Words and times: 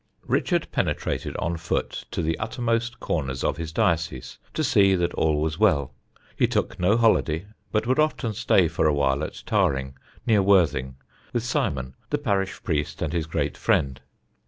Richard 0.25 0.67
penetrated 0.71 1.37
on 1.37 1.57
foot 1.57 2.05
to 2.09 2.23
the 2.23 2.35
uttermost 2.39 2.99
corners 2.99 3.43
of 3.43 3.57
his 3.57 3.71
diocese 3.71 4.39
to 4.55 4.63
see 4.63 4.95
that 4.95 5.13
all 5.13 5.39
was 5.39 5.59
well. 5.59 5.93
He 6.35 6.47
took 6.47 6.79
no 6.79 6.97
holiday, 6.97 7.45
but 7.71 7.85
would 7.85 7.99
often 7.99 8.33
stay 8.33 8.67
for 8.67 8.87
a 8.87 8.93
while 8.95 9.23
at 9.23 9.43
Tarring, 9.45 9.95
near 10.25 10.41
Worthing, 10.41 10.95
with 11.33 11.43
Simon, 11.43 11.93
the 12.09 12.17
parish 12.17 12.63
priest 12.63 12.99
and 13.03 13.13
his 13.13 13.27
great 13.27 13.55
friend. 13.55 14.01